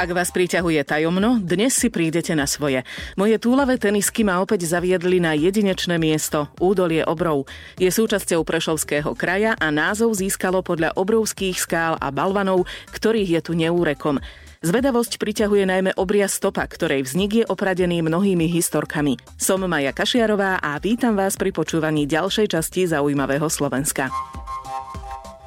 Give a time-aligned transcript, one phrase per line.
[0.00, 2.88] Ak vás priťahuje tajomno, dnes si prídete na svoje.
[3.20, 7.44] Moje túlavé tenisky ma opäť zaviedli na jedinečné miesto, údolie obrov.
[7.76, 12.64] Je súčasťou Prešovského kraja a názov získalo podľa obrovských skál a balvanov,
[12.96, 14.24] ktorých je tu neúrekom.
[14.64, 19.20] Zvedavosť priťahuje najmä obria stopa, ktorej vznik je opradený mnohými historkami.
[19.36, 24.08] Som Maja Kašiarová a vítam vás pri počúvaní ďalšej časti Zaujímavého Slovenska.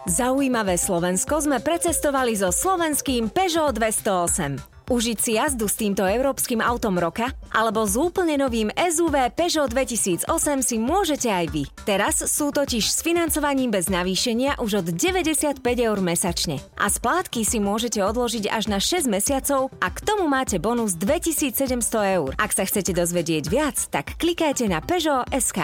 [0.03, 4.59] Zaujímavé Slovensko sme precestovali so slovenským Peugeot 208.
[4.91, 10.27] Užiť si jazdu s týmto európskym autom roka alebo s úplne novým SUV Peugeot 2008
[10.59, 11.63] si môžete aj vy.
[11.87, 16.59] Teraz sú totiž s financovaním bez navýšenia už od 95 eur mesačne.
[16.75, 21.79] A splátky si môžete odložiť až na 6 mesiacov a k tomu máte bonus 2700
[22.19, 22.35] eur.
[22.35, 25.63] Ak sa chcete dozvedieť viac, tak klikajte na Peugeot SK.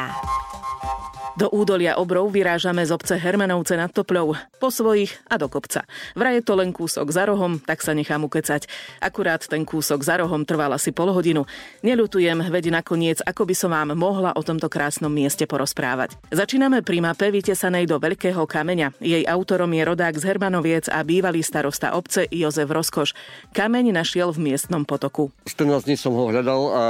[1.38, 5.86] Do údolia obrov vyrážame z obce Hermanovce nad Topľou, po svojich a do kopca.
[6.18, 8.66] Vraj je to len kúsok za rohom, tak sa nechám ukecať.
[8.98, 11.46] Akurát ten kúsok za rohom trval asi pol hodinu.
[11.86, 16.18] Neľutujem, veď nakoniec, ako by som vám mohla o tomto krásnom mieste porozprávať.
[16.34, 18.98] Začíname pri mape vytesanej do Veľkého kameňa.
[18.98, 23.14] Jej autorom je rodák z Hermanoviec a bývalý starosta obce Jozef Rozkoš.
[23.54, 25.30] Kameň našiel v miestnom potoku.
[25.46, 26.84] 14 dní som ho hľadal a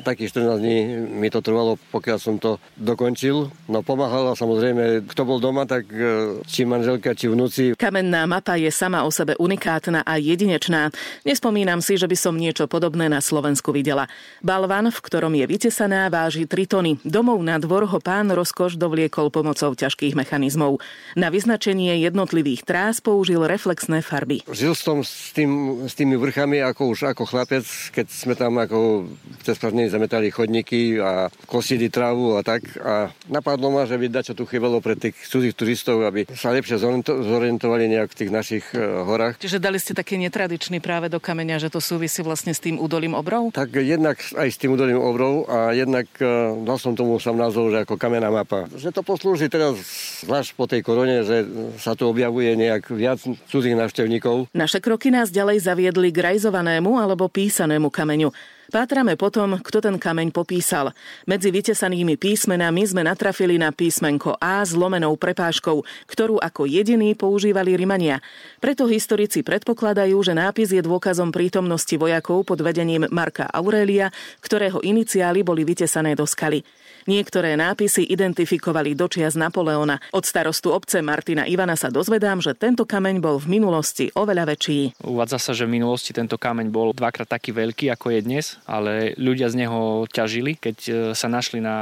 [0.00, 0.76] takých 14 dní
[1.12, 3.52] mi to trvalo, pokiaľ som to dokončil.
[3.68, 7.76] No pomáhala samozrejme, kto bol doma, tak e, či manželka, či vnúci.
[7.76, 10.88] Kamenná mapa je sama o sebe unikátna a jedinečná.
[11.28, 14.08] Nespomínam si, že by som niečo podobné na Slovensku videla.
[14.40, 16.92] Balvan, v ktorom je vytesaná, váži 3 tony.
[17.04, 20.80] Domov na dvor ho pán Rozkoš dovliekol pomocou ťažkých mechanizmov.
[21.18, 24.40] Na vyznačenie jednotlivých trás použil reflexné farby.
[24.48, 29.10] Žil som s, tým, s tými vrchami ako už ako chlapec, keď sme tam ako
[29.42, 32.62] cez zametali chodníky a kosili trávu a tak.
[32.78, 36.76] A napadlo ma, že by čo tu chýbalo pre tých cudzích turistov, aby sa lepšie
[37.04, 39.40] zorientovali nejak v tých našich e, horách.
[39.40, 43.16] Čiže dali ste taký netradičný práve do kameňa, že to súvisí vlastne s tým údolím
[43.16, 43.56] obrov?
[43.56, 46.28] Tak jednak aj s tým údolím obrov a jednak e,
[46.62, 48.68] dal som tomu sam názov, že ako kamenná mapa.
[48.76, 49.80] Že to poslúži teraz
[50.22, 51.48] zvlášť po tej korone, že
[51.80, 53.18] sa tu objavuje nejak viac
[53.48, 54.52] cudzích návštevníkov.
[54.52, 58.30] Naše kroky nás ďalej zaviedli k rajzovanému alebo písanému kameňu.
[58.72, 60.96] Pátrame potom, kto ten kameň popísal.
[61.28, 67.76] Medzi vytesanými písmenami sme natrafili na písmenko A s lomenou prepážkou, ktorú ako jediný používali
[67.76, 68.24] Rimania.
[68.64, 74.08] Preto historici predpokladajú, že nápis je dôkazom prítomnosti vojakov pod vedením Marka Aurelia,
[74.40, 76.64] ktorého iniciály boli vytesané do skaly.
[77.02, 79.98] Niektoré nápisy identifikovali dočias Napoleona.
[80.14, 85.02] Od starostu obce Martina Ivana sa dozvedám, že tento kameň bol v minulosti oveľa väčší.
[85.02, 89.16] Uvádza sa, že v minulosti tento kameň bol dvakrát taký veľký, ako je dnes, ale
[89.18, 90.58] ľudia z neho ťažili.
[90.58, 91.76] Keď e, sa našli na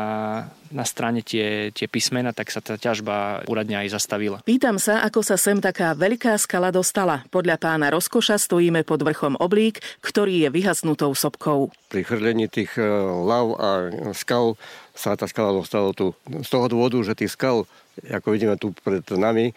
[0.70, 4.38] na strane tie, tie písmena, tak sa tá ťažba úradne aj zastavila.
[4.46, 7.26] Pýtam sa, ako sa sem taká veľká skala dostala.
[7.34, 11.74] Podľa pána Rozkoša stojíme pod vrchom oblík, ktorý je vyhasnutou sopkou.
[11.90, 12.86] Pri chrlení tých e,
[13.26, 13.68] lav a
[14.14, 14.54] skal
[14.94, 16.14] sa tá skala dostala tu.
[16.30, 17.66] Z toho dôvodu, že tých skal
[18.00, 19.52] ako vidíme tu pred nami,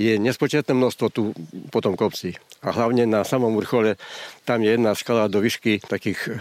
[0.00, 1.36] je nespočetné množstvo tu
[1.68, 2.32] potom kopci.
[2.64, 4.00] A hlavne na samom vrchole
[4.48, 6.40] tam je jedna skala do výšky takých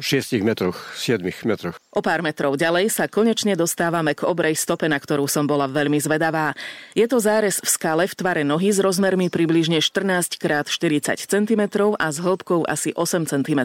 [0.00, 1.76] 6 metroch, 7 metroch.
[1.92, 6.00] O pár metrov ďalej sa konečne dostávame k obrej stope, na ktorú som bola veľmi
[6.00, 6.56] zvedavá.
[6.96, 11.62] Je to zárez v skale v tvare nohy s rozmermi približne 14 x 40 cm
[12.00, 13.60] a s hĺbkou asi 8 cm.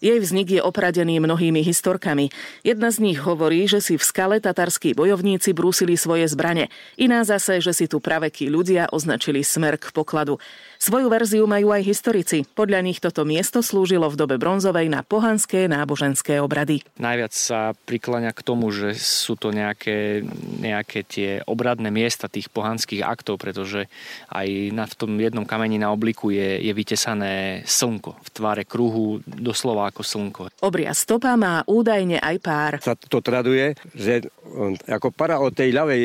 [0.00, 2.32] Jej vznik je opradený mnohými historkami.
[2.64, 6.72] Jedna z nich hovorí, že si v skale tatarskí bojovníci brúsili svoje zbrane.
[6.96, 10.38] Iná zase, že si tu pravekí ľudia označili smer k pokladu.
[10.78, 12.46] Svoju verziu majú aj historici.
[12.46, 16.86] Podľa nich toto miesto slúžilo v dobe bronzovej na pohanské náboženské obrady.
[17.02, 20.22] Najviac sa prikláňa k tomu, že sú to nejaké,
[20.62, 23.90] nejaké tie obradné miesta tých pohanských aktov, pretože
[24.30, 29.18] aj na v tom jednom kameni na obliku je, je vytesané slnko v tvare kruhu,
[29.26, 30.42] doslova ako slnko.
[30.62, 32.72] Obria stopa má údajne aj pár.
[32.78, 34.30] Sa to traduje, že
[34.86, 36.02] ako para od tej ľavej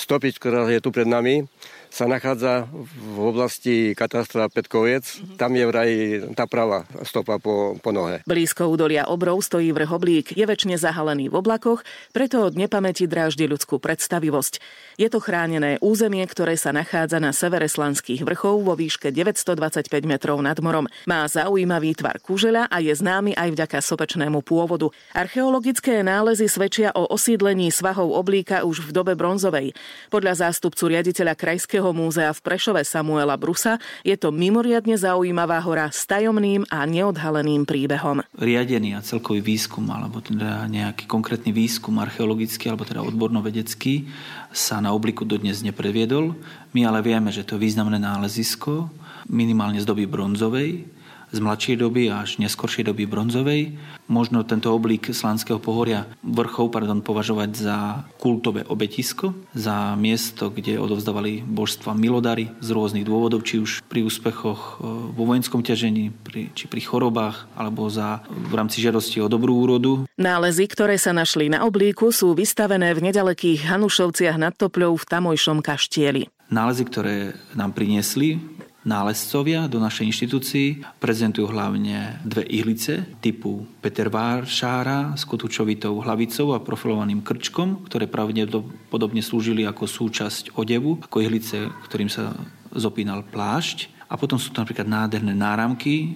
[0.00, 1.44] stopy, ktorá je tu pred nami,
[1.94, 5.06] sa nachádza v oblasti katastra Petkoviec.
[5.06, 5.38] Mm-hmm.
[5.38, 5.90] Tam je vraj
[6.34, 8.26] tá pravá stopa po, po nohe.
[8.26, 13.46] Blízko údolia obrov stojí vrch oblík, je väčšine zahalený v oblakoch, preto od nepamäti dráždi
[13.46, 14.58] ľudskú predstavivosť.
[14.98, 20.42] Je to chránené územie, ktoré sa nachádza na severe Slanských vrchov vo výške 925 metrov
[20.42, 20.90] nad morom.
[21.06, 24.90] Má zaujímavý tvar kužeľa a je známy aj vďaka sopečnému pôvodu.
[25.14, 29.70] Archeologické nálezy svedčia o osídlení svahov oblíka už v dobe bronzovej.
[30.10, 33.76] Podľa zástupcu riaditeľa krajského Národného múzea v Prešove Samuela Brusa
[34.08, 38.24] je to mimoriadne zaujímavá hora s tajomným a neodhaleným príbehom.
[38.40, 44.08] Riadený a celkový výskum, alebo teda nejaký konkrétny výskum archeologický, alebo teda odborno-vedecký
[44.48, 46.32] sa na obliku dodnes nepreviedol.
[46.72, 48.88] My ale vieme, že to je významné nálezisko,
[49.28, 50.88] minimálne z doby bronzovej,
[51.34, 53.74] z mladšej doby až neskoršej doby bronzovej.
[54.06, 57.78] Možno tento oblík Slanského pohoria vrchov pardon, považovať za
[58.22, 64.78] kultové obetisko, za miesto, kde odovzdávali božstva milodary z rôznych dôvodov, či už pri úspechoch
[64.78, 69.58] e, vo vojenskom ťažení, pri, či pri chorobách, alebo za, v rámci žiadosti o dobrú
[69.66, 70.06] úrodu.
[70.14, 75.64] Nálezy, ktoré sa našli na oblíku, sú vystavené v nedalekých Hanušovciach nad Topľou v tamojšom
[75.64, 76.30] kaštieli.
[76.52, 78.36] Nálezy, ktoré nám priniesli
[78.84, 86.62] nálezcovia do našej inštitúcii prezentujú hlavne dve ihlice typu Peter Váršára s kotúčovitou hlavicou a
[86.62, 92.36] profilovaným krčkom, ktoré pravdepodobne slúžili ako súčasť odevu, ako ihlice, ktorým sa
[92.76, 93.93] zopínal plášť.
[94.08, 96.06] A potom sú to napríklad nádherné náramky, e,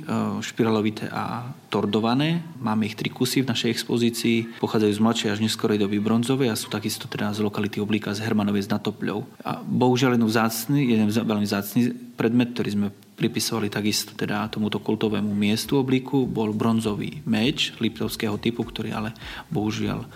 [0.45, 2.45] špiralovité a tordované.
[2.61, 4.61] Máme ich tri kusy v našej expozícii.
[4.61, 8.25] Pochádzajú z mladšej až neskorej doby bronzovej a sú takisto teda z lokality oblíka z
[8.25, 9.25] Hermanovej z Natopľou.
[9.43, 11.81] A bohužiaľ jeden vzácný, jeden veľmi vzácný
[12.15, 12.89] predmet, ktorý sme
[13.19, 19.11] pripisovali takisto teda tomuto kultovému miestu obliku, bol bronzový meč liptovského typu, ktorý ale
[19.51, 20.07] bohužiaľ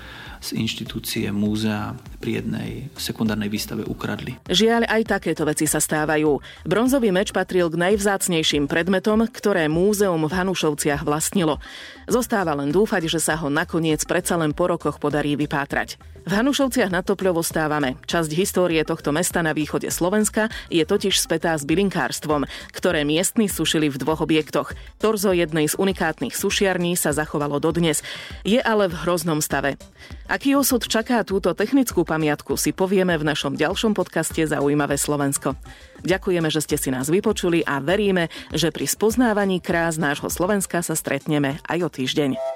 [0.43, 4.39] z inštitúcie múzea pri jednej sekundárnej výstave ukradli.
[4.51, 6.43] Žiaľ, aj takéto veci sa stávajú.
[6.67, 11.63] Bronzový meč patril k najvzácnejším predmetom, ktoré múzeum v Hanušovciach vlastnilo.
[12.11, 16.12] Zostáva len dúfať, že sa ho nakoniec predsa len po rokoch podarí vypátrať.
[16.23, 17.99] V Hanušovciach na Topľovo stávame.
[18.07, 23.91] Časť histórie tohto mesta na východe Slovenska je totiž spätá s bylinkárstvom, ktoré miestni sušili
[23.91, 24.71] v dvoch objektoch.
[25.03, 28.07] Torzo jednej z unikátnych sušiarní sa zachovalo dodnes.
[28.47, 29.75] Je ale v hroznom stave.
[30.31, 35.59] Aký osud čaká túto technickú pamiatku, si povieme v našom ďalšom podcaste Zaujímavé Slovensko.
[36.07, 40.95] Ďakujeme, že ste si nás vypočuli a veríme, že pri spoznávaní krás nášho Slovenska sa
[40.95, 42.52] stretneme aj o týždeň.